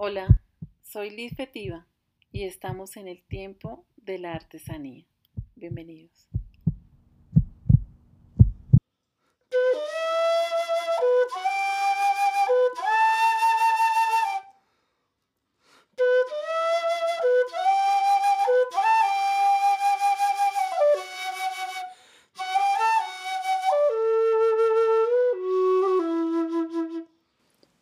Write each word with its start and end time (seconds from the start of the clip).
Hola, 0.00 0.40
soy 0.80 1.10
Liz 1.10 1.34
Fetiva 1.34 1.84
y 2.30 2.44
estamos 2.44 2.96
en 2.96 3.08
el 3.08 3.20
tiempo 3.20 3.84
de 3.96 4.20
la 4.20 4.32
artesanía. 4.32 5.04
Bienvenidos. 5.56 6.28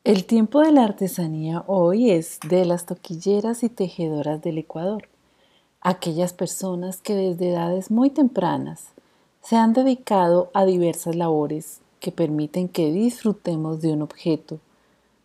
El 0.06 0.24
tiempo 0.24 0.60
de 0.60 0.70
la 0.70 0.84
artesanía 0.84 1.64
hoy 1.66 2.12
es 2.12 2.38
de 2.48 2.64
las 2.64 2.86
toquilleras 2.86 3.64
y 3.64 3.68
tejedoras 3.68 4.40
del 4.40 4.58
Ecuador, 4.58 5.08
aquellas 5.80 6.32
personas 6.32 7.00
que 7.00 7.16
desde 7.16 7.50
edades 7.50 7.90
muy 7.90 8.10
tempranas 8.10 8.92
se 9.42 9.56
han 9.56 9.72
dedicado 9.72 10.48
a 10.54 10.64
diversas 10.64 11.16
labores 11.16 11.80
que 11.98 12.12
permiten 12.12 12.68
que 12.68 12.92
disfrutemos 12.92 13.80
de 13.80 13.94
un 13.94 14.02
objeto, 14.02 14.60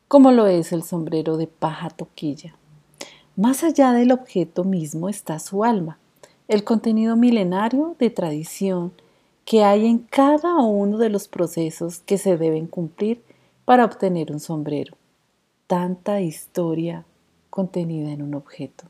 como 0.08 0.32
lo 0.32 0.48
es 0.48 0.72
el 0.72 0.82
sombrero 0.82 1.38
de 1.38 1.46
paja 1.46 1.92
toquilla. 1.92 2.56
Más 3.36 3.64
allá 3.64 3.92
del 3.92 4.12
objeto 4.12 4.64
mismo 4.64 5.10
está 5.10 5.38
su 5.38 5.64
alma, 5.64 6.00
el 6.48 6.64
contenido 6.64 7.16
milenario 7.16 7.96
de 8.00 8.10
tradición 8.10 8.94
que 9.46 9.64
hay 9.64 9.86
en 9.86 10.00
cada 10.00 10.56
uno 10.56 10.98
de 10.98 11.10
los 11.10 11.28
procesos 11.28 12.00
que 12.00 12.18
se 12.18 12.36
deben 12.36 12.66
cumplir 12.66 13.22
para 13.66 13.86
obtener 13.86 14.32
un 14.32 14.40
sombrero. 14.40 14.98
Tanta 15.68 16.22
historia 16.22 17.06
contenida 17.50 18.12
en 18.12 18.22
un 18.22 18.36
objeto. 18.36 18.86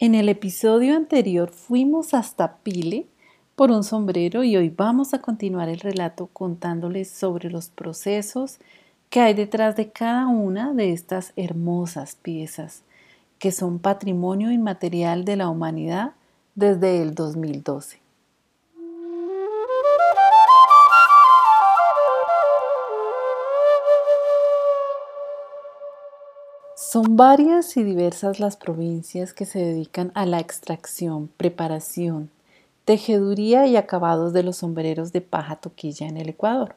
En 0.00 0.14
el 0.14 0.28
episodio 0.28 0.94
anterior 0.94 1.50
fuimos 1.50 2.14
hasta 2.14 2.58
Pile 2.58 3.06
por 3.56 3.72
un 3.72 3.82
sombrero 3.82 4.44
y 4.44 4.56
hoy 4.56 4.68
vamos 4.68 5.12
a 5.12 5.20
continuar 5.20 5.68
el 5.68 5.80
relato 5.80 6.28
contándoles 6.28 7.10
sobre 7.10 7.50
los 7.50 7.70
procesos 7.70 8.60
que 9.10 9.20
hay 9.20 9.34
detrás 9.34 9.74
de 9.74 9.90
cada 9.90 10.28
una 10.28 10.72
de 10.72 10.92
estas 10.92 11.32
hermosas 11.34 12.14
piezas 12.14 12.84
que 13.38 13.52
son 13.52 13.78
patrimonio 13.78 14.50
inmaterial 14.50 15.24
de 15.24 15.36
la 15.36 15.48
humanidad 15.48 16.12
desde 16.54 17.02
el 17.02 17.14
2012. 17.14 18.00
Son 26.90 27.16
varias 27.16 27.76
y 27.76 27.84
diversas 27.84 28.40
las 28.40 28.56
provincias 28.56 29.34
que 29.34 29.44
se 29.44 29.58
dedican 29.58 30.10
a 30.14 30.24
la 30.24 30.40
extracción, 30.40 31.28
preparación, 31.36 32.30
tejeduría 32.86 33.66
y 33.66 33.76
acabados 33.76 34.32
de 34.32 34.42
los 34.42 34.56
sombreros 34.56 35.12
de 35.12 35.20
paja 35.20 35.56
toquilla 35.56 36.06
en 36.06 36.16
el 36.16 36.30
Ecuador. 36.30 36.76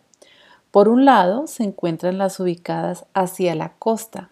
Por 0.70 0.89
un 0.89 1.06
lado 1.06 1.48
se 1.48 1.64
encuentran 1.64 2.17
las 2.17 2.39
ubicadas 2.42 3.06
hacia 3.14 3.56
la 3.56 3.73
costa, 3.80 4.30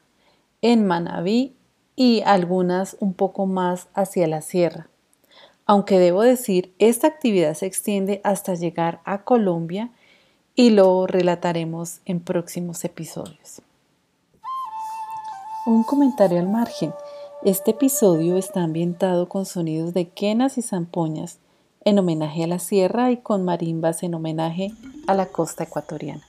en 0.61 0.85
Manabí 0.85 1.55
y 1.99 2.21
algunas 2.25 2.95
un 3.01 3.13
poco 3.13 3.45
más 3.45 3.89
hacia 3.93 4.25
la 4.25 4.39
sierra. 4.39 4.87
Aunque 5.65 5.99
debo 5.99 6.21
decir, 6.21 6.73
esta 6.79 7.07
actividad 7.07 7.53
se 7.55 7.65
extiende 7.65 8.21
hasta 8.23 8.53
llegar 8.53 9.01
a 9.03 9.25
Colombia 9.25 9.91
y 10.55 10.69
lo 10.69 11.07
relataremos 11.07 11.99
en 12.05 12.21
próximos 12.21 12.85
episodios. 12.85 13.61
Un 15.65 15.83
comentario 15.83 16.39
al 16.39 16.47
margen. 16.47 16.93
Este 17.43 17.71
episodio 17.71 18.37
está 18.37 18.63
ambientado 18.63 19.27
con 19.27 19.45
sonidos 19.45 19.93
de 19.93 20.07
quenas 20.07 20.57
y 20.57 20.61
zampoñas 20.61 21.39
en 21.83 21.99
homenaje 21.99 22.45
a 22.45 22.47
la 22.47 22.59
sierra 22.59 23.11
y 23.11 23.17
con 23.17 23.43
marimbas 23.43 24.03
en 24.03 24.13
homenaje 24.13 24.71
a 25.05 25.15
la 25.15 25.25
costa 25.25 25.65
ecuatoriana. 25.65 26.28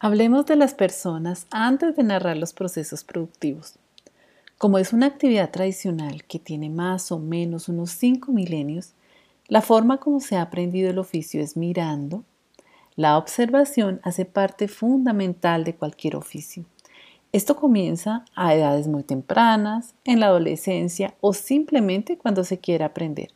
Hablemos 0.00 0.46
de 0.46 0.54
las 0.54 0.74
personas 0.74 1.48
antes 1.50 1.96
de 1.96 2.04
narrar 2.04 2.36
los 2.36 2.52
procesos 2.52 3.02
productivos. 3.02 3.74
Como 4.56 4.78
es 4.78 4.92
una 4.92 5.06
actividad 5.06 5.50
tradicional 5.50 6.22
que 6.22 6.38
tiene 6.38 6.70
más 6.70 7.10
o 7.10 7.18
menos 7.18 7.68
unos 7.68 7.90
cinco 7.90 8.30
milenios, 8.30 8.92
la 9.48 9.60
forma 9.60 9.98
como 9.98 10.20
se 10.20 10.36
ha 10.36 10.42
aprendido 10.42 10.88
el 10.88 11.00
oficio 11.00 11.42
es 11.42 11.56
mirando. 11.56 12.22
La 12.94 13.18
observación 13.18 14.00
hace 14.04 14.24
parte 14.24 14.68
fundamental 14.68 15.64
de 15.64 15.74
cualquier 15.74 16.14
oficio. 16.14 16.64
Esto 17.32 17.56
comienza 17.56 18.24
a 18.36 18.54
edades 18.54 18.86
muy 18.86 19.02
tempranas, 19.02 19.96
en 20.04 20.20
la 20.20 20.26
adolescencia 20.26 21.16
o 21.20 21.32
simplemente 21.32 22.16
cuando 22.16 22.44
se 22.44 22.58
quiere 22.58 22.84
aprender. 22.84 23.30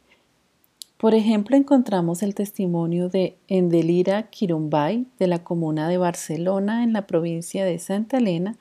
Por 1.02 1.16
ejemplo, 1.16 1.56
encontramos 1.56 2.22
el 2.22 2.36
testimonio 2.36 3.08
de 3.08 3.36
Endelira 3.48 4.30
Quirumbay 4.30 5.04
de 5.18 5.26
la 5.26 5.42
comuna 5.42 5.88
de 5.88 5.98
Barcelona 5.98 6.84
en 6.84 6.92
la 6.92 7.08
provincia 7.08 7.64
de 7.64 7.80
Santa 7.80 8.18
Elena 8.18 8.56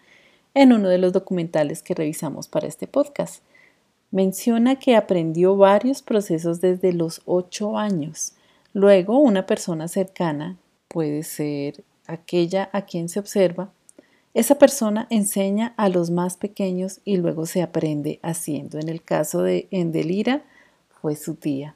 en 0.56 0.74
uno 0.74 0.90
de 0.90 0.98
los 0.98 1.14
documentales 1.14 1.84
que 1.84 1.94
revisamos 1.94 2.48
para 2.48 2.66
este 2.66 2.88
podcast. 2.88 3.44
Menciona 4.10 4.78
que 4.78 4.96
aprendió 4.96 5.56
varios 5.56 6.02
procesos 6.02 6.62
desde 6.62 6.94
los 6.94 7.22
ocho 7.26 7.78
años. 7.78 8.34
Luego, 8.74 9.20
una 9.20 9.46
persona 9.46 9.88
cercana, 9.88 10.58
puede 10.88 11.22
ser 11.22 11.84
aquella 12.08 12.72
a 12.74 12.86
quien 12.86 13.08
se 13.08 13.20
observa, 13.20 13.72
esa 14.34 14.56
persona 14.56 15.06
enseña 15.12 15.76
a 15.78 15.90
los 15.90 16.10
más 16.10 16.38
pequeños 16.38 17.02
y 17.06 17.18
luego 17.18 17.46
se 17.46 17.62
aprende 17.62 18.20
haciendo. 18.24 18.80
En 18.80 18.90
el 18.90 19.04
caso 19.04 19.44
de 19.44 19.68
Endelira, 19.70 20.42
fue 20.90 21.16
su 21.16 21.36
tía. 21.36 21.76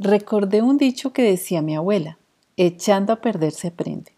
Recordé 0.00 0.62
un 0.62 0.78
dicho 0.78 1.12
que 1.12 1.22
decía 1.22 1.60
mi 1.60 1.74
abuela, 1.74 2.18
echando 2.56 3.12
a 3.12 3.16
perder 3.16 3.50
se 3.50 3.66
aprende. 3.66 4.12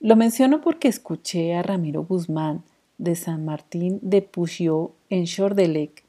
Lo 0.00 0.16
menciono 0.16 0.62
porque 0.62 0.88
escuché 0.88 1.54
a 1.54 1.62
Ramiro 1.62 2.02
Guzmán 2.02 2.62
de 2.96 3.14
San 3.14 3.44
Martín 3.44 3.98
de 4.00 4.22
Puxió 4.22 4.92
en 5.10 5.26
Chordelec, 5.26 6.02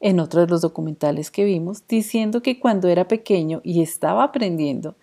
en 0.00 0.20
otro 0.20 0.40
de 0.40 0.46
los 0.46 0.62
documentales 0.62 1.30
que 1.30 1.44
vimos, 1.44 1.86
diciendo 1.86 2.40
que 2.40 2.58
cuando 2.58 2.88
era 2.88 3.08
pequeño 3.08 3.60
y 3.62 3.82
estaba 3.82 4.24
aprendiendo, 4.24 4.94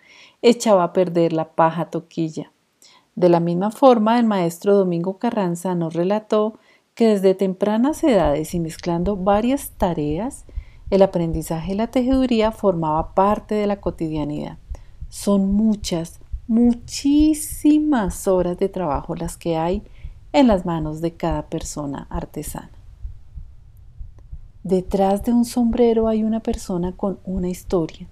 echaba 0.42 0.82
a 0.82 0.92
perder 0.92 1.32
la 1.32 1.50
paja 1.50 1.90
toquilla. 1.90 2.50
De 3.14 3.28
la 3.28 3.38
misma 3.38 3.70
forma, 3.70 4.18
el 4.18 4.26
maestro 4.26 4.74
Domingo 4.74 5.18
Carranza 5.18 5.76
nos 5.76 5.94
relató 5.94 6.58
que 6.96 7.06
desde 7.06 7.36
tempranas 7.36 8.02
edades 8.02 8.52
y 8.52 8.58
mezclando 8.58 9.14
varias 9.14 9.70
tareas, 9.78 10.44
el 10.90 11.02
aprendizaje 11.02 11.72
y 11.72 11.76
la 11.76 11.88
tejeduría 11.88 12.52
formaba 12.52 13.14
parte 13.14 13.54
de 13.54 13.66
la 13.66 13.80
cotidianidad. 13.80 14.58
Son 15.08 15.52
muchas, 15.52 16.20
muchísimas 16.46 18.28
horas 18.28 18.58
de 18.58 18.68
trabajo 18.68 19.14
las 19.14 19.36
que 19.36 19.56
hay 19.56 19.82
en 20.32 20.48
las 20.48 20.66
manos 20.66 21.00
de 21.00 21.12
cada 21.14 21.46
persona 21.46 22.06
artesana. 22.10 22.70
Detrás 24.62 25.22
de 25.24 25.32
un 25.32 25.44
sombrero 25.44 26.08
hay 26.08 26.24
una 26.24 26.40
persona 26.40 26.92
con 26.92 27.18
una 27.24 27.48
historia 27.48 28.08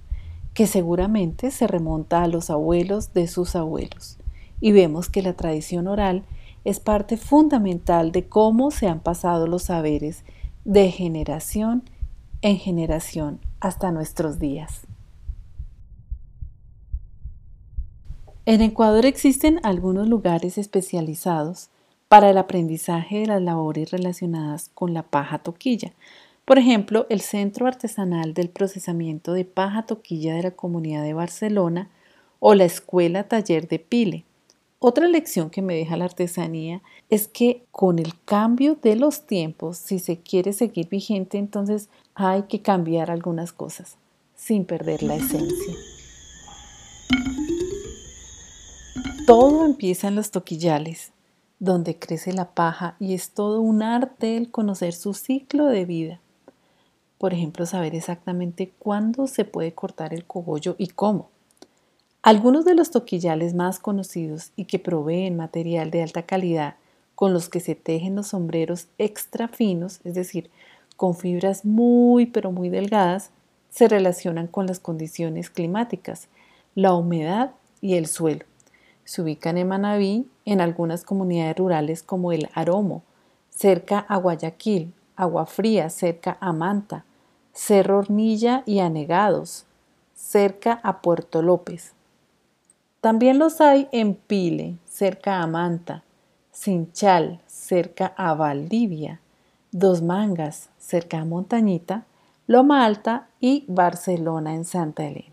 que 0.55 0.67
seguramente 0.67 1.51
se 1.51 1.67
remonta 1.67 2.23
a 2.23 2.29
los 2.29 2.51
abuelos 2.51 3.15
de 3.15 3.27
sus 3.27 3.57
abuelos. 3.57 4.19
Y 4.61 4.73
vemos 4.73 5.09
que 5.09 5.23
la 5.23 5.33
tradición 5.33 5.87
oral 5.87 6.25
es 6.65 6.79
parte 6.79 7.17
fundamental 7.17 8.13
de 8.13 8.29
cómo 8.29 8.71
se 8.71 8.87
han 8.87 9.01
pasado 9.01 9.47
los 9.47 9.65
saberes 9.65 10.25
de 10.65 10.91
generación 10.91 11.83
en 12.43 12.59
generación 12.59 13.41
hasta 13.61 13.91
nuestros 13.93 14.39
días. 14.39 14.83
En 18.45 18.61
Ecuador 18.61 19.07
existen 19.07 19.61
algunos 19.63 20.09
lugares 20.09 20.59
especializados 20.59 21.71
para 22.09 22.29
el 22.29 22.37
aprendizaje 22.37 23.21
de 23.21 23.27
las 23.27 23.41
labores 23.41 23.93
relacionadas 23.93 24.71
con 24.75 24.93
la 24.93 25.05
paja 25.05 25.39
toquilla. 25.39 25.93
Por 26.45 26.59
ejemplo, 26.59 27.07
el 27.09 27.21
Centro 27.21 27.69
Artesanal 27.69 28.35
del 28.35 28.51
Procesamiento 28.51 29.33
de 29.33 29.45
Paja 29.45 29.87
Toquilla 29.87 30.35
de 30.35 30.43
la 30.43 30.51
Comunidad 30.51 31.05
de 31.05 31.15
Barcelona 31.15 31.89
o 32.41 32.57
la 32.57 32.65
Escuela 32.65 33.29
Taller 33.29 33.69
de 33.69 33.79
Pile. 33.79 34.25
Otra 34.85 35.07
lección 35.07 35.49
que 35.49 35.63
me 35.63 35.77
deja 35.77 35.97
la 35.97 36.07
artesanía 36.07 36.83
es 37.09 37.29
que 37.29 37.65
con 37.71 38.01
el 38.01 38.21
cambio 38.25 38.75
de 38.75 38.97
los 38.97 39.29
tiempos, 39.29 39.79
si 39.79 40.01
se 40.01 40.19
quiere 40.19 40.53
seguir 40.53 40.89
vigente, 40.89 41.39
entonces 41.39 41.89
hay 42.17 42.43
que 42.49 42.63
cambiar 42.63 43.09
algunas 43.09 43.53
cosas 43.53 43.97
sin 44.35 44.65
perder 44.65 45.05
la 45.05 45.15
esencia. 45.15 45.77
Todo 49.25 49.65
empieza 49.67 50.09
en 50.09 50.17
los 50.17 50.33
toquillales. 50.33 51.13
donde 51.61 51.97
crece 51.97 52.33
la 52.33 52.51
paja 52.51 52.97
y 52.99 53.15
es 53.15 53.31
todo 53.31 53.61
un 53.61 53.85
arte 53.85 54.37
el 54.37 54.51
conocer 54.51 54.95
su 54.95 55.15
ciclo 55.15 55.67
de 55.67 55.85
vida. 55.85 56.21
Por 57.19 57.33
ejemplo, 57.33 57.67
saber 57.67 57.95
exactamente 57.95 58.73
cuándo 58.81 59.29
se 59.29 59.45
puede 59.45 59.73
cortar 59.73 60.13
el 60.13 60.25
cogollo 60.25 60.75
y 60.77 60.89
cómo. 60.89 61.31
Algunos 62.25 62.65
de 62.65 62.77
los 62.77 62.93
toquillales 62.93 63.53
más 63.53 63.81
conocidos 63.81 64.53
y 64.55 64.67
que 64.67 64.79
proveen 64.79 65.37
material 65.37 65.91
de 65.91 66.05
alta 66.05 66.23
calidad 66.23 66.77
con 67.17 67.33
los 67.33 67.49
que 67.49 67.59
se 67.59 67.75
tejen 67.75 68.15
los 68.15 68.29
sombreros 68.29 68.87
extra 68.97 69.49
finos, 69.49 69.99
es 70.05 70.15
decir, 70.15 70.49
con 70.97 71.17
fibras 71.17 71.65
muy 71.65 72.27
pero 72.27 72.53
muy 72.53 72.69
delgadas, 72.69 73.31
se 73.71 73.89
relacionan 73.89 74.47
con 74.47 74.69
las 74.69 74.79
condiciones 74.79 75.51
climáticas, 75.51 76.29
la 76.77 76.95
humedad 76.95 77.51
y 77.81 77.97
el 77.97 78.07
suelo. 78.07 78.45
Se 79.03 79.21
ubican 79.21 79.59
en 79.59 79.67
Manabí, 79.67 80.29
en 80.45 80.61
algunas 80.61 81.03
comunidades 81.03 81.57
rurales 81.57 82.05
como 82.05 82.31
el 82.31 82.49
Aromo, 82.55 83.03
cerca 83.51 83.99
a 83.99 84.17
Guayaquil, 84.17 84.93
Agua 85.17 85.47
Fría, 85.47 85.91
cerca 85.91 86.39
a 86.39 86.53
Manta, 86.53 87.05
Cerro 87.53 87.99
Hornilla 87.99 88.63
y 88.65 88.79
Anegados, 88.79 89.65
cerca 90.15 90.79
a 90.85 91.03
Puerto 91.03 91.43
López. 91.43 91.95
También 93.03 93.39
los 93.39 93.61
hay 93.61 93.87
en 93.93 94.15
Pile, 94.15 94.79
cerca 94.87 95.43
a 95.43 95.47
Manta, 95.47 96.05
Cinchal, 96.51 97.43
cerca 97.47 98.15
a 98.17 98.33
Valdivia, 98.33 99.21
Dos 99.71 100.01
Mangas, 100.01 100.71
cerca 100.79 101.21
a 101.21 101.27
Montañita, 101.27 102.07
Loma 102.47 102.87
Alta 102.87 103.29
y 103.41 103.67
Barcelona 103.69 104.55
en 104.55 104.65
Santa 104.65 105.05
Elena 105.05 105.33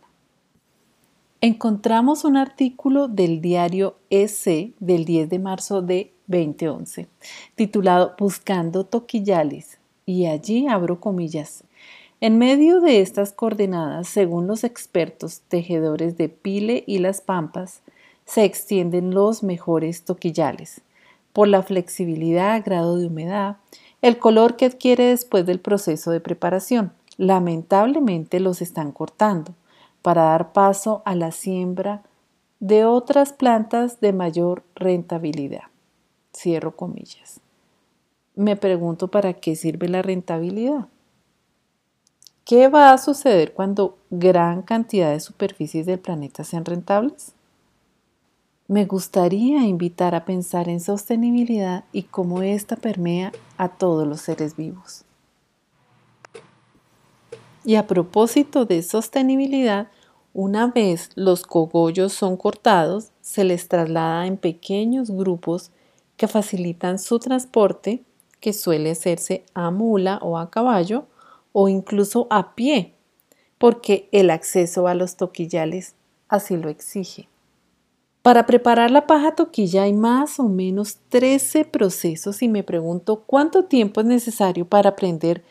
encontramos 1.41 2.25
un 2.25 2.35
artículo 2.37 3.07
del 3.07 3.41
diario 3.41 3.95
EC 4.09 4.73
del 4.79 5.05
10 5.05 5.29
de 5.29 5.39
marzo 5.39 5.81
de 5.81 6.13
2011, 6.27 7.07
titulado 7.55 8.15
Buscando 8.19 8.85
toquillales, 8.85 9.79
y 10.05 10.25
allí 10.25 10.67
abro 10.67 10.99
comillas. 10.99 11.63
En 12.21 12.37
medio 12.37 12.81
de 12.81 12.99
estas 12.99 13.31
coordenadas, 13.31 14.09
según 14.09 14.45
los 14.45 14.65
expertos 14.65 15.39
tejedores 15.47 16.17
de 16.17 16.27
Pile 16.27 16.83
y 16.85 16.97
Las 16.97 17.21
Pampas, 17.21 17.81
se 18.25 18.43
extienden 18.43 19.13
los 19.13 19.41
mejores 19.41 20.03
toquillales, 20.03 20.81
por 21.31 21.47
la 21.47 21.63
flexibilidad, 21.63 22.61
grado 22.65 22.97
de 22.97 23.07
humedad, 23.07 23.55
el 24.01 24.17
color 24.17 24.57
que 24.57 24.65
adquiere 24.65 25.05
después 25.05 25.45
del 25.45 25.61
proceso 25.61 26.11
de 26.11 26.19
preparación. 26.19 26.91
Lamentablemente 27.15 28.41
los 28.41 28.61
están 28.61 28.91
cortando 28.91 29.53
para 30.01 30.23
dar 30.23 30.51
paso 30.51 31.01
a 31.05 31.15
la 31.15 31.31
siembra 31.31 32.03
de 32.59 32.83
otras 32.83 33.31
plantas 33.31 34.01
de 34.01 34.11
mayor 34.11 34.63
rentabilidad. 34.75 35.63
Cierro 36.35 36.75
comillas. 36.75 37.39
Me 38.35 38.57
pregunto 38.57 39.07
para 39.07 39.33
qué 39.35 39.55
sirve 39.55 39.87
la 39.87 40.01
rentabilidad. 40.01 40.87
¿Qué 42.49 42.67
va 42.67 42.93
a 42.93 42.97
suceder 42.97 43.53
cuando 43.53 43.99
gran 44.09 44.63
cantidad 44.63 45.11
de 45.11 45.19
superficies 45.19 45.85
del 45.85 45.99
planeta 45.99 46.43
sean 46.43 46.65
rentables? 46.65 47.33
Me 48.67 48.85
gustaría 48.85 49.67
invitar 49.67 50.15
a 50.15 50.25
pensar 50.25 50.67
en 50.67 50.79
sostenibilidad 50.79 51.83
y 51.91 52.01
cómo 52.01 52.41
ésta 52.41 52.75
permea 52.75 53.31
a 53.59 53.69
todos 53.69 54.07
los 54.07 54.21
seres 54.21 54.55
vivos. 54.55 55.05
Y 57.63 57.75
a 57.75 57.85
propósito 57.85 58.65
de 58.65 58.81
sostenibilidad, 58.81 59.89
una 60.33 60.71
vez 60.71 61.11
los 61.13 61.43
cogollos 61.43 62.13
son 62.13 62.35
cortados, 62.35 63.11
se 63.21 63.43
les 63.43 63.67
traslada 63.67 64.25
en 64.25 64.37
pequeños 64.37 65.11
grupos 65.11 65.69
que 66.17 66.27
facilitan 66.27 66.97
su 66.97 67.19
transporte, 67.19 68.01
que 68.39 68.53
suele 68.53 68.89
hacerse 68.89 69.45
a 69.53 69.69
mula 69.69 70.17
o 70.23 70.39
a 70.39 70.49
caballo 70.49 71.05
o 71.61 71.67
incluso 71.67 72.25
a 72.29 72.55
pie, 72.55 72.93
porque 73.57 74.07
el 74.13 74.29
acceso 74.29 74.87
a 74.87 74.93
los 74.93 75.17
toquillales 75.17 75.93
así 76.29 76.55
lo 76.55 76.69
exige. 76.69 77.27
Para 78.21 78.45
preparar 78.45 78.91
la 78.91 79.07
paja 79.07 79.35
toquilla 79.35 79.83
hay 79.83 79.91
más 79.91 80.39
o 80.39 80.47
menos 80.47 80.99
13 81.09 81.65
procesos 81.65 82.41
y 82.43 82.47
me 82.47 82.63
pregunto 82.63 83.23
cuánto 83.25 83.65
tiempo 83.65 83.99
es 83.99 84.07
necesario 84.07 84.69
para 84.69 84.91
aprender 84.91 85.43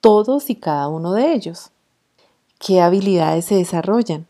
todos 0.00 0.48
y 0.48 0.56
cada 0.56 0.88
uno 0.88 1.12
de 1.12 1.34
ellos. 1.34 1.72
¿Qué 2.58 2.80
habilidades 2.80 3.44
se 3.44 3.56
desarrollan? 3.56 4.26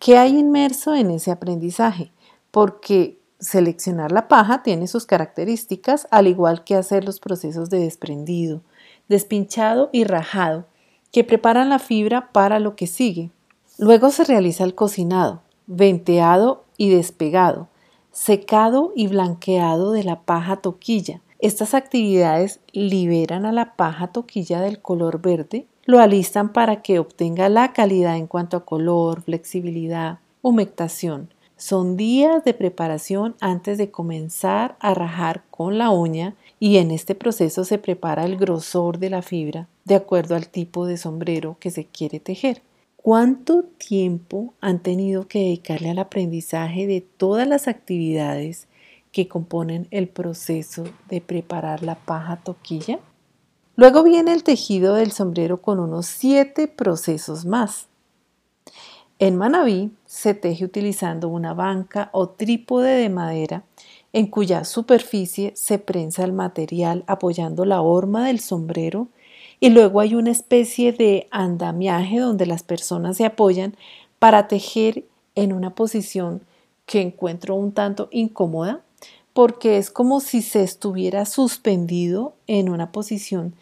¿Qué 0.00 0.18
hay 0.18 0.36
inmerso 0.36 0.96
en 0.96 1.12
ese 1.12 1.30
aprendizaje? 1.30 2.10
Porque 2.50 3.20
seleccionar 3.38 4.10
la 4.10 4.26
paja 4.26 4.64
tiene 4.64 4.88
sus 4.88 5.06
características, 5.06 6.08
al 6.10 6.26
igual 6.26 6.64
que 6.64 6.74
hacer 6.74 7.04
los 7.04 7.20
procesos 7.20 7.70
de 7.70 7.78
desprendido, 7.78 8.62
despinchado 9.08 9.90
y 9.92 10.02
rajado, 10.02 10.66
que 11.12 11.22
preparan 11.22 11.68
la 11.68 11.78
fibra 11.78 12.32
para 12.32 12.58
lo 12.58 12.74
que 12.74 12.86
sigue. 12.86 13.30
Luego 13.78 14.10
se 14.10 14.24
realiza 14.24 14.64
el 14.64 14.74
cocinado, 14.74 15.42
venteado 15.66 16.64
y 16.76 16.90
despegado, 16.90 17.68
secado 18.10 18.92
y 18.96 19.06
blanqueado 19.06 19.92
de 19.92 20.04
la 20.04 20.22
paja 20.22 20.56
toquilla, 20.56 21.20
estas 21.42 21.74
actividades 21.74 22.60
liberan 22.70 23.46
a 23.46 23.50
la 23.50 23.74
paja 23.74 24.06
toquilla 24.06 24.60
del 24.60 24.80
color 24.80 25.20
verde, 25.20 25.66
lo 25.86 25.98
alistan 25.98 26.52
para 26.52 26.82
que 26.82 27.00
obtenga 27.00 27.48
la 27.48 27.72
calidad 27.72 28.16
en 28.16 28.28
cuanto 28.28 28.56
a 28.56 28.64
color, 28.64 29.22
flexibilidad, 29.22 30.20
humectación. 30.40 31.34
Son 31.56 31.96
días 31.96 32.44
de 32.44 32.54
preparación 32.54 33.34
antes 33.40 33.76
de 33.76 33.90
comenzar 33.90 34.76
a 34.78 34.94
rajar 34.94 35.42
con 35.50 35.78
la 35.78 35.90
uña 35.90 36.36
y 36.62 36.76
en 36.76 36.92
este 36.92 37.16
proceso 37.16 37.64
se 37.64 37.78
prepara 37.78 38.24
el 38.24 38.36
grosor 38.36 38.98
de 38.98 39.10
la 39.10 39.22
fibra 39.22 39.66
de 39.84 39.96
acuerdo 39.96 40.36
al 40.36 40.46
tipo 40.46 40.86
de 40.86 40.96
sombrero 40.96 41.56
que 41.58 41.72
se 41.72 41.86
quiere 41.86 42.20
tejer. 42.20 42.62
¿Cuánto 42.94 43.64
tiempo 43.64 44.54
han 44.60 44.78
tenido 44.78 45.26
que 45.26 45.40
dedicarle 45.40 45.90
al 45.90 45.98
aprendizaje 45.98 46.86
de 46.86 47.00
todas 47.00 47.48
las 47.48 47.66
actividades 47.66 48.68
que 49.10 49.26
componen 49.26 49.88
el 49.90 50.06
proceso 50.06 50.84
de 51.08 51.20
preparar 51.20 51.82
la 51.82 51.96
paja 51.96 52.36
toquilla. 52.36 53.00
Luego 53.74 54.04
viene 54.04 54.32
el 54.32 54.44
tejido 54.44 54.94
del 54.94 55.10
sombrero 55.10 55.60
con 55.60 55.80
unos 55.80 56.06
siete 56.06 56.68
procesos 56.68 57.44
más. 57.44 57.88
En 59.18 59.36
Manabí 59.36 59.90
se 60.06 60.34
teje 60.34 60.64
utilizando 60.64 61.26
una 61.26 61.54
banca 61.54 62.08
o 62.12 62.28
trípode 62.28 62.90
de 62.90 63.08
madera 63.08 63.64
en 64.12 64.26
cuya 64.26 64.64
superficie 64.64 65.52
se 65.56 65.78
prensa 65.78 66.24
el 66.24 66.32
material 66.32 67.04
apoyando 67.06 67.64
la 67.64 67.80
horma 67.80 68.26
del 68.26 68.40
sombrero 68.40 69.08
y 69.60 69.70
luego 69.70 70.00
hay 70.00 70.14
una 70.14 70.30
especie 70.30 70.92
de 70.92 71.28
andamiaje 71.30 72.18
donde 72.18 72.46
las 72.46 72.62
personas 72.62 73.16
se 73.16 73.24
apoyan 73.24 73.76
para 74.18 74.48
tejer 74.48 75.04
en 75.34 75.52
una 75.52 75.74
posición 75.74 76.42
que 76.84 77.00
encuentro 77.00 77.54
un 77.54 77.72
tanto 77.72 78.08
incómoda 78.10 78.82
porque 79.32 79.78
es 79.78 79.90
como 79.90 80.20
si 80.20 80.42
se 80.42 80.62
estuviera 80.62 81.24
suspendido 81.24 82.34
en 82.46 82.68
una 82.68 82.92
posición 82.92 83.54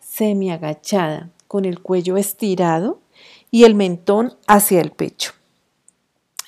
semi 0.00 0.50
agachada, 0.50 1.30
con 1.48 1.64
el 1.64 1.80
cuello 1.80 2.16
estirado 2.16 2.98
y 3.50 3.64
el 3.64 3.74
mentón 3.74 4.34
hacia 4.46 4.80
el 4.80 4.90
pecho. 4.90 5.32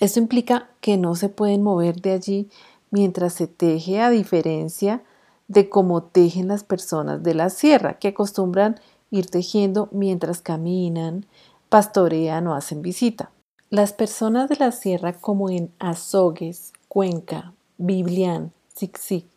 Esto 0.00 0.18
implica 0.18 0.68
que 0.80 0.96
no 0.96 1.14
se 1.14 1.28
pueden 1.28 1.62
mover 1.62 2.00
de 2.00 2.12
allí 2.12 2.48
mientras 2.96 3.34
se 3.34 3.46
teje 3.46 4.00
a 4.00 4.08
diferencia 4.08 5.02
de 5.48 5.68
cómo 5.68 6.02
tejen 6.02 6.48
las 6.48 6.64
personas 6.64 7.22
de 7.22 7.34
la 7.34 7.50
sierra, 7.50 7.98
que 7.98 8.08
acostumbran 8.08 8.80
ir 9.10 9.26
tejiendo 9.26 9.90
mientras 9.92 10.40
caminan, 10.40 11.26
pastorean 11.68 12.46
o 12.46 12.54
hacen 12.54 12.80
visita. 12.80 13.30
Las 13.68 13.92
personas 13.92 14.48
de 14.48 14.56
la 14.56 14.72
sierra 14.72 15.12
como 15.12 15.50
en 15.50 15.70
Azogues, 15.78 16.72
Cuenca, 16.88 17.52
Biblián, 17.76 18.54
zig 18.74 19.28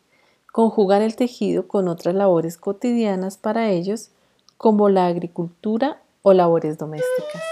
conjugar 0.50 1.02
el 1.02 1.14
tejido 1.14 1.68
con 1.68 1.86
otras 1.86 2.14
labores 2.14 2.56
cotidianas 2.56 3.36
para 3.36 3.68
ellos 3.68 4.08
como 4.56 4.88
la 4.88 5.06
agricultura 5.06 6.00
o 6.22 6.32
labores 6.32 6.78
domésticas. 6.78 7.49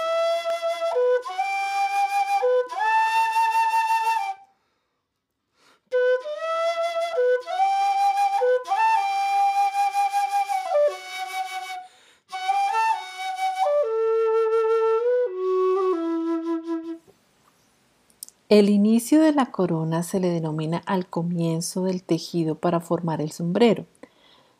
El 18.49 18.71
inicio 18.71 19.21
de 19.21 19.33
la 19.33 19.47
corona 19.47 20.03
se 20.03 20.21
le 20.21 20.31
denomina 20.31 20.83
al 20.87 21.07
comienzo 21.07 21.85
del 21.85 22.03
tejido 22.03 22.55
para 22.55 22.81
formar 22.81 23.21
el 23.21 23.31
sombrero, 23.31 23.85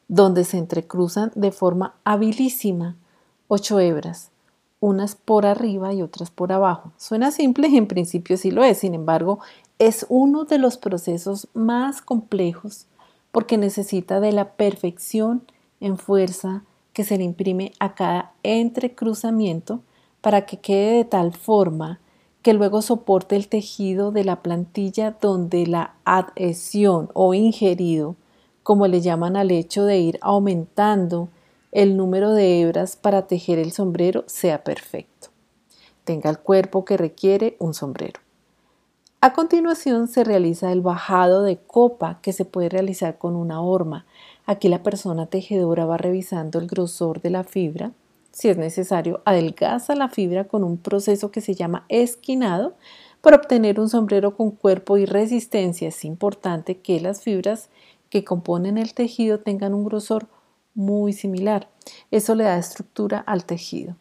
donde 0.09 0.45
se 0.45 0.59
entrecruzan 0.59 1.33
de 1.35 1.53
forma 1.53 1.95
habilísima 2.05 2.97
ocho 3.47 3.81
hebras, 3.81 4.31
unas 4.79 5.15
por 5.15 5.47
arriba 5.47 5.95
y 5.95 6.03
otras 6.03 6.31
por 6.31 6.53
abajo. 6.53 6.93
Suena 6.99 7.31
simple 7.31 7.69
y 7.69 7.79
en 7.79 7.87
principio 7.87 8.37
sí 8.37 8.51
lo 8.51 8.63
es, 8.63 8.77
sin 8.77 8.93
embargo, 8.93 9.39
es 9.79 10.05
uno 10.11 10.45
de 10.45 10.59
los 10.59 10.77
procesos 10.77 11.49
más 11.55 12.03
complejos 12.03 12.85
porque 13.33 13.57
necesita 13.57 14.21
de 14.21 14.33
la 14.33 14.53
perfección 14.53 15.45
en 15.81 15.97
fuerza 15.97 16.63
que 16.93 17.05
se 17.05 17.17
le 17.17 17.25
imprime 17.25 17.73
a 17.79 17.95
cada 17.95 18.33
entrecruzamiento 18.43 19.81
para 20.21 20.45
que 20.45 20.59
quede 20.59 20.99
de 20.99 21.05
tal 21.07 21.33
forma 21.33 22.01
que 22.43 22.55
luego 22.55 22.83
soporte 22.83 23.37
el 23.37 23.49
tejido 23.49 24.11
de 24.11 24.25
la 24.25 24.43
plantilla 24.43 25.17
donde 25.21 25.67
la 25.67 25.95
adhesión 26.05 27.11
o 27.15 27.35
ingerido, 27.35 28.17
como 28.63 28.87
le 28.87 29.01
llaman 29.01 29.37
al 29.37 29.51
hecho 29.51 29.85
de 29.85 29.99
ir 29.99 30.19
aumentando 30.23 31.29
el 31.73 31.97
número 31.97 32.33
de 32.33 32.61
hebras 32.61 32.97
para 32.97 33.27
tejer 33.27 33.59
el 33.59 33.73
sombrero, 33.73 34.25
sea 34.27 34.65
perfecto. 34.65 35.29
Tenga 36.05 36.31
el 36.31 36.39
cuerpo 36.39 36.85
que 36.85 36.97
requiere 36.97 37.57
un 37.59 37.75
sombrero. 37.75 38.21
A 39.21 39.33
continuación 39.33 40.07
se 40.07 40.23
realiza 40.23 40.71
el 40.71 40.81
bajado 40.81 41.43
de 41.43 41.57
copa 41.59 42.21
que 42.23 42.33
se 42.33 42.45
puede 42.45 42.69
realizar 42.69 43.19
con 43.19 43.35
una 43.35 43.61
horma. 43.61 44.07
Aquí 44.47 44.69
la 44.69 44.85
persona 44.85 45.27
tejedora 45.27 45.87
va 45.87 45.97
revisando 45.97 46.61
el 46.61 46.69
grosor 46.69 47.21
de 47.21 47.31
la 47.31 47.43
fibra. 47.43 47.91
Si 48.39 48.49
es 48.49 48.57
necesario, 48.57 49.21
adelgaza 49.25 49.97
la 49.97 50.09
fibra 50.09 50.45
con 50.45 50.63
un 50.63 50.77
proceso 50.77 51.33
que 51.33 51.41
se 51.41 51.57
llama 51.57 51.85
esquinado 51.89 52.77
para 53.21 53.35
obtener 53.35 53.81
un 53.81 53.89
sombrero 53.89 54.37
con 54.37 54.53
cuerpo 54.53 54.97
y 54.97 55.07
resistencia. 55.07 55.89
Es 55.89 56.05
importante 56.05 56.79
que 56.79 57.01
las 57.01 57.21
fibras 57.21 57.69
que 58.11 58.23
componen 58.23 58.79
el 58.79 58.95
tejido 58.95 59.41
tengan 59.41 59.75
un 59.75 59.85
grosor 59.85 60.29
muy 60.77 61.13
similar. 61.15 61.69
Eso 62.13 62.37
le 62.37 62.45
da 62.45 62.57
estructura 62.59 63.19
al 63.19 63.45
tejido. 63.45 63.97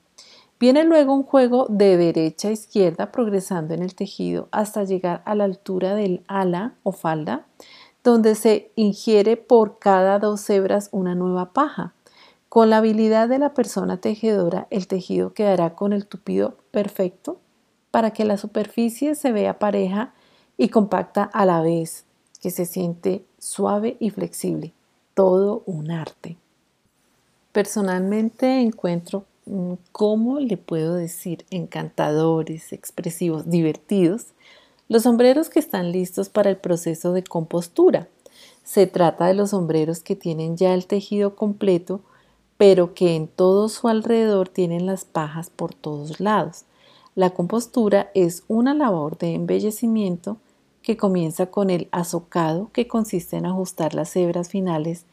Viene 0.59 0.83
luego 0.83 1.15
un 1.15 1.23
juego 1.23 1.65
de 1.67 1.97
derecha 1.97 2.49
a 2.49 2.51
izquierda 2.51 3.11
progresando 3.11 3.73
en 3.73 3.81
el 3.81 3.95
tejido 3.95 4.49
hasta 4.51 4.83
llegar 4.83 5.23
a 5.25 5.33
la 5.33 5.45
altura 5.45 5.95
del 5.95 6.23
ala 6.27 6.75
o 6.83 6.91
falda, 6.91 7.47
donde 8.03 8.35
se 8.35 8.71
ingiere 8.75 9.35
por 9.35 9.79
cada 9.79 10.19
dos 10.19 10.47
hebras 10.51 10.89
una 10.91 11.15
nueva 11.15 11.53
paja. 11.53 11.95
Con 12.49 12.69
la 12.69 12.77
habilidad 12.77 13.27
de 13.29 13.39
la 13.39 13.53
persona 13.53 13.97
tejedora, 13.97 14.67
el 14.69 14.87
tejido 14.87 15.33
quedará 15.33 15.75
con 15.75 15.93
el 15.93 16.05
tupido 16.05 16.57
perfecto 16.71 17.39
para 17.91 18.11
que 18.11 18.25
la 18.25 18.37
superficie 18.37 19.15
se 19.15 19.31
vea 19.31 19.59
pareja 19.59 20.13
y 20.57 20.69
compacta 20.69 21.23
a 21.23 21.45
la 21.45 21.61
vez, 21.61 22.05
que 22.41 22.51
se 22.51 22.65
siente 22.65 23.25
suave 23.37 23.97
y 23.99 24.09
flexible. 24.09 24.73
Todo 25.13 25.63
un 25.65 25.91
arte. 25.91 26.37
Personalmente 27.51 28.61
encuentro 28.61 29.25
Mm, 29.47 29.75
¿cómo 29.93 30.39
le 30.39 30.57
puedo 30.57 30.95
decir? 30.95 31.45
Encantadores, 31.49 32.73
expresivos, 32.73 33.49
divertidos. 33.49 34.27
Los 34.89 35.03
sombreros 35.03 35.49
que 35.49 35.59
están 35.59 35.91
listos 35.91 36.29
para 36.29 36.49
el 36.49 36.57
proceso 36.57 37.13
de 37.13 37.23
compostura. 37.23 38.09
Se 38.63 38.87
trata 38.87 39.27
de 39.27 39.33
los 39.33 39.51
sombreros 39.51 40.01
que 40.01 40.17
tienen 40.17 40.57
ya 40.57 40.73
el 40.73 40.85
tejido 40.85 41.35
completo, 41.35 42.01
pero 42.57 42.93
que 42.93 43.15
en 43.15 43.27
todo 43.27 43.69
su 43.69 43.87
alrededor 43.87 44.49
tienen 44.49 44.85
las 44.85 45.05
pajas 45.05 45.49
por 45.49 45.73
todos 45.73 46.19
lados. 46.19 46.65
La 47.15 47.31
compostura 47.31 48.11
es 48.13 48.43
una 48.47 48.73
labor 48.73 49.17
de 49.17 49.33
embellecimiento 49.33 50.37
que 50.81 50.97
comienza 50.97 51.47
con 51.47 51.69
el 51.69 51.87
azocado, 51.91 52.69
que 52.73 52.87
consiste 52.87 53.37
en 53.37 53.45
ajustar 53.45 53.93
las 53.93 54.15
hebras 54.15 54.49
finales 54.49 55.05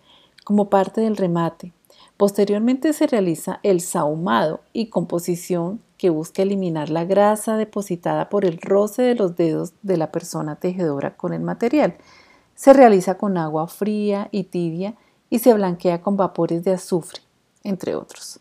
como 0.45 0.69
parte 0.69 1.01
del 1.01 1.17
remate, 1.17 1.73
Posteriormente 2.17 2.93
se 2.93 3.07
realiza 3.07 3.59
el 3.63 3.81
sahumado 3.81 4.61
y 4.73 4.87
composición 4.87 5.81
que 5.99 6.11
busca 6.11 6.43
eliminar 6.43 6.91
la 6.91 7.05
grasa 7.05 7.57
depositada 7.57 8.29
por 8.29 8.45
el 8.45 8.59
roce 8.59 9.03
de 9.03 9.17
los 9.17 9.37
dedos 9.37 9.73
de 9.83 9.97
la 9.97 10.13
persona 10.13 10.57
tejedora 10.57 11.17
con 11.17 11.33
el 11.33 11.41
material. 11.41 11.97
Se 12.55 12.73
realiza 12.73 13.17
con 13.17 13.37
agua 13.37 13.67
fría 13.67 14.29
y 14.31 14.45
tibia 14.45 14.95
y 15.29 15.41
se 15.41 15.55
blanquea 15.55 16.03
con 16.03 16.17
vapores 16.17 16.63
de 16.63 16.73
azufre, 16.73 17.21
entre 17.65 17.97
otros. 17.97 18.39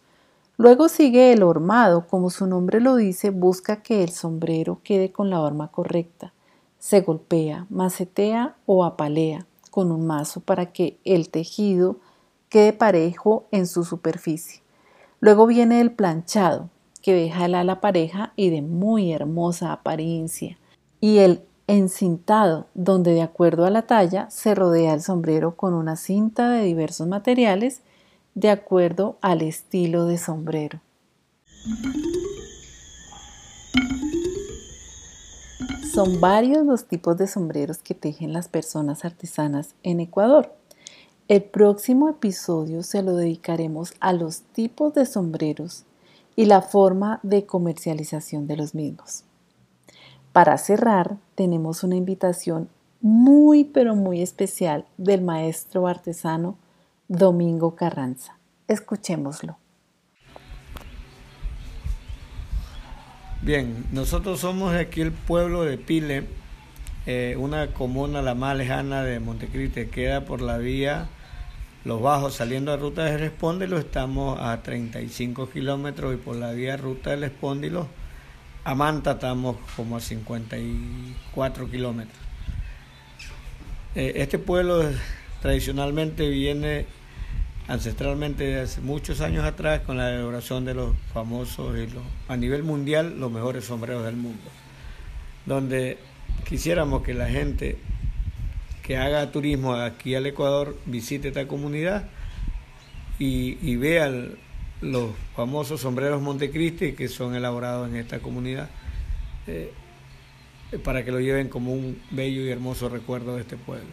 Luego 0.57 0.87
sigue 0.87 1.33
el 1.33 1.41
hormado, 1.41 2.05
como 2.05 2.29
su 2.29 2.45
nombre 2.45 2.79
lo 2.79 2.95
dice, 2.95 3.31
busca 3.31 3.81
que 3.81 4.03
el 4.03 4.11
sombrero 4.11 4.79
quede 4.83 5.11
con 5.11 5.31
la 5.31 5.41
horma 5.41 5.71
correcta. 5.71 6.31
Se 6.77 7.01
golpea, 7.01 7.65
macetea 7.69 8.55
o 8.67 8.85
apalea 8.85 9.47
con 9.71 9.91
un 9.91 10.05
mazo 10.05 10.41
para 10.41 10.71
que 10.71 10.99
el 11.03 11.29
tejido 11.29 11.97
quede 12.49 12.71
parejo 12.71 13.45
en 13.49 13.65
su 13.65 13.83
superficie. 13.83 14.61
Luego 15.19 15.47
viene 15.47 15.81
el 15.81 15.91
planchado, 15.91 16.69
que 17.01 17.13
deja 17.13 17.45
el 17.45 17.55
ala 17.55 17.81
pareja 17.81 18.33
y 18.35 18.51
de 18.51 18.61
muy 18.61 19.11
hermosa 19.11 19.73
apariencia. 19.73 20.59
Y 21.01 21.17
el 21.17 21.41
encintado, 21.65 22.67
donde 22.75 23.13
de 23.13 23.23
acuerdo 23.23 23.65
a 23.65 23.71
la 23.71 23.87
talla 23.87 24.29
se 24.29 24.53
rodea 24.53 24.93
el 24.93 25.01
sombrero 25.01 25.55
con 25.55 25.73
una 25.73 25.95
cinta 25.95 26.51
de 26.51 26.63
diversos 26.63 27.07
materiales 27.07 27.81
de 28.35 28.49
acuerdo 28.49 29.17
al 29.21 29.41
estilo 29.41 30.05
de 30.05 30.17
sombrero. 30.17 30.81
Son 35.93 36.19
varios 36.19 36.65
los 36.65 36.85
tipos 36.85 37.17
de 37.17 37.27
sombreros 37.27 37.77
que 37.77 37.93
tejen 37.93 38.33
las 38.33 38.47
personas 38.47 39.05
artesanas 39.05 39.75
en 39.83 39.99
Ecuador. 39.99 40.55
El 41.27 41.43
próximo 41.43 42.09
episodio 42.09 42.81
se 42.83 43.03
lo 43.03 43.15
dedicaremos 43.15 43.93
a 43.99 44.11
los 44.11 44.41
tipos 44.41 44.93
de 44.95 45.05
sombreros 45.05 45.85
y 46.35 46.45
la 46.45 46.61
forma 46.61 47.19
de 47.21 47.45
comercialización 47.45 48.47
de 48.47 48.57
los 48.57 48.73
mismos. 48.73 49.23
Para 50.31 50.57
cerrar, 50.57 51.17
tenemos 51.35 51.83
una 51.83 51.95
invitación 51.95 52.69
muy 52.99 53.63
pero 53.63 53.95
muy 53.95 54.21
especial 54.21 54.85
del 54.97 55.21
maestro 55.21 55.87
artesano 55.87 56.57
Domingo 57.13 57.75
Carranza. 57.75 58.39
Escuchémoslo. 58.67 59.59
Bien, 63.43 63.85
nosotros 63.91 64.39
somos 64.39 64.73
aquí 64.73 65.01
el 65.01 65.11
pueblo 65.11 65.63
de 65.63 65.77
Pile, 65.77 66.23
eh, 67.05 67.35
una 67.37 67.67
comuna 67.67 68.23
la 68.23 68.33
más 68.33 68.57
lejana 68.57 69.03
de 69.03 69.19
Montecristi, 69.19 69.85
queda 69.87 70.25
por 70.25 70.41
la 70.41 70.57
vía 70.57 71.07
Los 71.85 72.01
Bajos 72.01 72.33
saliendo 72.33 72.73
a 72.73 72.77
ruta 72.77 73.03
del 73.03 73.21
Espóndilo, 73.21 73.77
estamos 73.77 74.39
a 74.41 74.63
35 74.63 75.51
kilómetros 75.51 76.15
y 76.15 76.17
por 76.17 76.35
la 76.35 76.51
vía 76.53 76.77
ruta 76.77 77.11
del 77.11 77.25
Espóndilo 77.25 77.89
a 78.63 78.73
Manta 78.73 79.11
estamos 79.11 79.57
como 79.75 79.97
a 79.97 79.99
54 79.99 81.69
kilómetros. 81.69 82.17
Eh, 83.93 84.13
este 84.15 84.39
pueblo 84.39 84.81
tradicionalmente 85.43 86.27
viene 86.29 86.87
ancestralmente 87.67 88.43
desde 88.43 88.61
hace 88.61 88.81
muchos 88.81 89.21
años 89.21 89.45
atrás 89.45 89.81
con 89.81 89.97
la 89.97 90.13
elaboración 90.13 90.65
de 90.65 90.73
los 90.73 90.95
famosos 91.13 91.77
y 91.77 91.87
a 92.27 92.37
nivel 92.37 92.63
mundial 92.63 93.19
los 93.19 93.31
mejores 93.31 93.65
sombreros 93.65 94.03
del 94.03 94.15
mundo, 94.15 94.43
donde 95.45 95.97
quisiéramos 96.47 97.03
que 97.03 97.13
la 97.13 97.29
gente 97.29 97.77
que 98.81 98.97
haga 98.97 99.31
turismo 99.31 99.73
aquí 99.75 100.13
al 100.15 100.25
Ecuador 100.25 100.77
visite 100.85 101.29
esta 101.29 101.47
comunidad 101.47 102.09
y, 103.17 103.75
vea 103.77 104.11
los 104.81 105.11
famosos 105.33 105.79
sombreros 105.79 106.21
Montecristi 106.21 106.91
que 106.91 107.07
son 107.07 107.35
elaborados 107.35 107.89
en 107.89 107.95
esta 107.95 108.19
comunidad 108.19 108.69
eh, 109.47 109.71
para 110.83 111.05
que 111.05 111.11
lo 111.11 111.21
lleven 111.21 111.47
como 111.47 111.71
un 111.71 112.01
bello 112.11 112.41
y 112.41 112.49
hermoso 112.49 112.89
recuerdo 112.89 113.35
de 113.35 113.41
este 113.41 113.55
pueblo. 113.55 113.87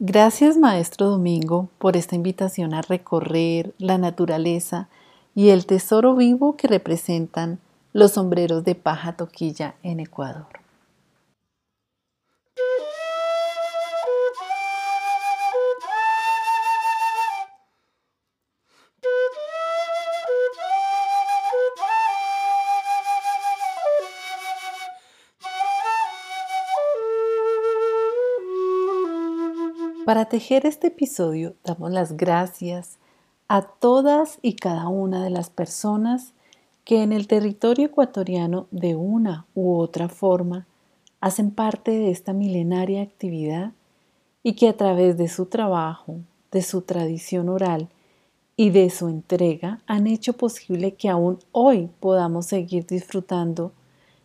Gracias 0.00 0.56
Maestro 0.56 1.08
Domingo 1.08 1.70
por 1.78 1.96
esta 1.96 2.14
invitación 2.14 2.72
a 2.72 2.82
recorrer 2.82 3.74
la 3.78 3.98
naturaleza 3.98 4.88
y 5.34 5.48
el 5.48 5.66
tesoro 5.66 6.14
vivo 6.14 6.56
que 6.56 6.68
representan 6.68 7.58
los 7.92 8.12
sombreros 8.12 8.62
de 8.62 8.76
paja 8.76 9.16
toquilla 9.16 9.74
en 9.82 9.98
Ecuador. 9.98 10.57
Para 30.08 30.24
tejer 30.24 30.64
este 30.64 30.86
episodio 30.86 31.54
damos 31.64 31.90
las 31.90 32.16
gracias 32.16 32.96
a 33.46 33.60
todas 33.60 34.38
y 34.40 34.54
cada 34.54 34.88
una 34.88 35.22
de 35.22 35.28
las 35.28 35.50
personas 35.50 36.32
que 36.84 37.02
en 37.02 37.12
el 37.12 37.26
territorio 37.26 37.88
ecuatoriano 37.88 38.68
de 38.70 38.94
una 38.94 39.44
u 39.54 39.76
otra 39.76 40.08
forma 40.08 40.66
hacen 41.20 41.50
parte 41.50 41.90
de 41.90 42.10
esta 42.10 42.32
milenaria 42.32 43.02
actividad 43.02 43.72
y 44.42 44.54
que 44.54 44.68
a 44.68 44.78
través 44.78 45.18
de 45.18 45.28
su 45.28 45.44
trabajo, 45.44 46.20
de 46.52 46.62
su 46.62 46.80
tradición 46.80 47.50
oral 47.50 47.90
y 48.56 48.70
de 48.70 48.88
su 48.88 49.08
entrega 49.08 49.82
han 49.86 50.06
hecho 50.06 50.32
posible 50.32 50.94
que 50.94 51.10
aún 51.10 51.38
hoy 51.52 51.90
podamos 52.00 52.46
seguir 52.46 52.86
disfrutando 52.86 53.72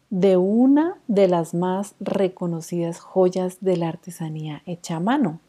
de 0.09 0.37
una 0.37 0.97
de 1.09 1.27
las 1.27 1.53
más 1.53 1.93
reconocidas 1.99 3.01
joyas 3.01 3.57
de 3.59 3.75
la 3.75 3.89
artesanía 3.89 4.63
hecha 4.65 4.95
a 4.95 4.99
mano, 5.01 5.41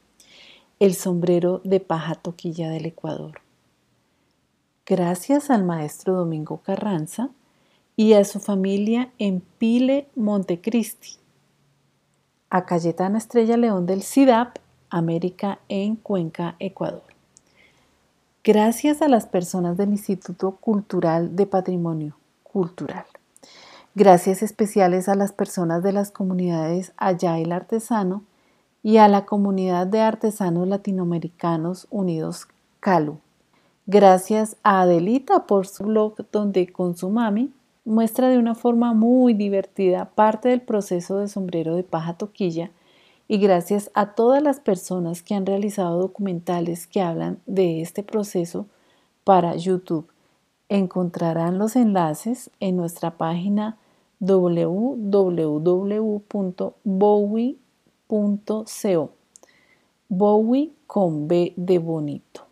el 0.80 0.94
sombrero 0.94 1.60
de 1.64 1.80
paja 1.80 2.14
toquilla 2.14 2.68
del 2.68 2.86
Ecuador. 2.86 3.40
Gracias 4.86 5.50
al 5.50 5.64
maestro 5.64 6.14
Domingo 6.14 6.58
Carranza 6.58 7.30
y 7.96 8.14
a 8.14 8.24
su 8.24 8.40
familia 8.40 9.10
en 9.18 9.40
Pile, 9.58 10.08
Montecristi, 10.14 11.16
a 12.50 12.66
Cayetana 12.66 13.18
Estrella 13.18 13.56
León 13.56 13.86
del 13.86 14.02
CIDAP, 14.02 14.58
América 14.90 15.58
en 15.68 15.96
Cuenca, 15.96 16.56
Ecuador. 16.58 17.02
Gracias 18.42 19.00
a 19.00 19.08
las 19.08 19.26
personas 19.26 19.76
del 19.76 19.90
Instituto 19.90 20.52
Cultural 20.56 21.34
de 21.34 21.46
Patrimonio 21.46 22.16
Cultural. 22.42 23.06
Gracias 23.94 24.42
especiales 24.42 25.08
a 25.08 25.14
las 25.14 25.32
personas 25.32 25.82
de 25.82 25.92
las 25.92 26.10
comunidades 26.10 26.92
Allá 26.96 27.38
el 27.38 27.52
Artesano 27.52 28.22
y 28.84 28.98
a 28.98 29.08
la 29.08 29.24
comunidad 29.24 29.86
de 29.86 30.02
artesanos 30.02 30.68
latinoamericanos 30.68 31.88
unidos 31.90 32.46
CALU. 32.80 33.18
Gracias 33.86 34.56
a 34.62 34.82
Adelita 34.82 35.46
por 35.46 35.66
su 35.66 35.84
blog 35.84 36.16
donde 36.30 36.70
con 36.70 36.94
su 36.94 37.08
mami 37.08 37.50
muestra 37.86 38.28
de 38.28 38.36
una 38.36 38.54
forma 38.54 38.92
muy 38.92 39.32
divertida 39.32 40.10
parte 40.14 40.50
del 40.50 40.60
proceso 40.60 41.16
de 41.18 41.28
sombrero 41.28 41.76
de 41.76 41.82
paja 41.82 42.18
toquilla 42.18 42.70
y 43.26 43.38
gracias 43.38 43.90
a 43.94 44.14
todas 44.14 44.42
las 44.42 44.60
personas 44.60 45.22
que 45.22 45.34
han 45.34 45.46
realizado 45.46 45.98
documentales 45.98 46.86
que 46.86 47.00
hablan 47.00 47.38
de 47.46 47.80
este 47.80 48.02
proceso 48.02 48.66
para 49.24 49.56
YouTube. 49.56 50.08
Encontrarán 50.68 51.56
los 51.56 51.74
enlaces 51.74 52.50
en 52.60 52.76
nuestra 52.76 53.12
página 53.12 53.78
Bowie 60.08 60.72
con 60.86 61.28
B 61.28 61.52
de 61.56 61.78
bonito. 61.78 62.46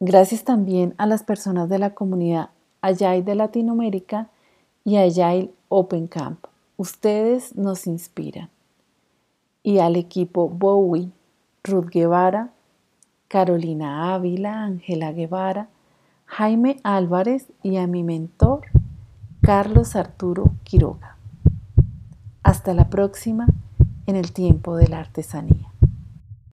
Gracias 0.00 0.44
también 0.44 0.94
a 0.98 1.06
las 1.06 1.22
personas 1.22 1.68
de 1.68 1.78
la 1.78 1.94
comunidad 1.94 2.50
Agile 2.82 3.22
de 3.22 3.34
Latinoamérica 3.34 4.28
y 4.84 4.96
Agile 4.96 5.50
Open 5.68 6.06
Camp. 6.06 6.44
Ustedes 6.76 7.56
nos 7.56 7.86
inspiran. 7.86 8.48
Y 9.62 9.78
al 9.78 9.96
equipo 9.96 10.48
Bowie, 10.48 11.10
Ruth 11.64 11.88
Guevara, 11.90 12.52
Carolina 13.26 14.14
Ávila, 14.14 14.62
Ángela 14.62 15.12
Guevara, 15.12 15.68
Jaime 16.26 16.78
Álvarez 16.84 17.46
y 17.62 17.76
a 17.76 17.86
mi 17.86 18.02
mentor, 18.04 18.66
Carlos 19.42 19.96
Arturo 19.96 20.52
Quiroga. 20.64 21.17
Hasta 22.48 22.72
la 22.72 22.88
próxima 22.88 23.46
en 24.06 24.16
el 24.16 24.32
tiempo 24.32 24.74
de 24.76 24.88
la 24.88 25.00
artesanía. 25.00 25.67